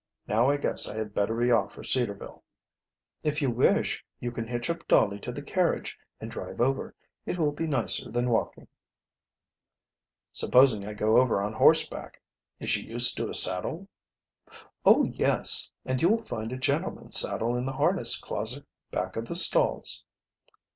Now 0.25 0.49
I 0.49 0.57
guess 0.57 0.89
I 0.89 0.97
had 0.97 1.13
better 1.13 1.35
be 1.35 1.51
off 1.51 1.73
for 1.73 1.83
Cedarville." 1.83 2.41
"If 3.21 3.39
you 3.39 3.51
wish, 3.51 4.03
you 4.19 4.31
can 4.31 4.47
hitch 4.47 4.67
up 4.67 4.87
Dolly 4.87 5.19
to 5.19 5.31
the 5.31 5.43
carriage 5.43 5.95
and 6.19 6.31
drive 6.31 6.59
over. 6.59 6.95
It 7.27 7.37
will 7.37 7.51
be 7.51 7.67
nicer 7.67 8.09
than 8.09 8.31
walking." 8.31 8.67
"Supposing 10.31 10.87
I 10.87 10.93
go 10.95 11.17
over 11.17 11.39
on 11.39 11.53
horseback? 11.53 12.19
Is 12.59 12.71
she 12.71 12.81
used 12.83 13.15
to 13.17 13.29
a 13.29 13.35
saddle?" 13.35 13.89
"Oh, 14.85 15.03
yes, 15.03 15.69
and 15.85 16.01
you 16.01 16.09
will 16.09 16.25
find 16.25 16.51
a 16.51 16.57
gentleman's 16.57 17.19
saddle 17.19 17.55
in 17.55 17.67
the 17.67 17.73
harness 17.73 18.17
closet 18.19 18.65
back 18.89 19.15
of 19.17 19.25
the 19.25 19.35
stalls." 19.35 20.03